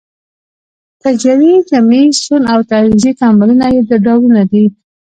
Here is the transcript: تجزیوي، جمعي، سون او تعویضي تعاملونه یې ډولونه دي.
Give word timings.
تجزیوي، 1.01 1.53
جمعي، 1.69 2.03
سون 2.21 2.41
او 2.53 2.59
تعویضي 2.69 3.11
تعاملونه 3.19 3.65
یې 3.73 3.81
ډولونه 4.05 4.41
دي. 4.51 4.65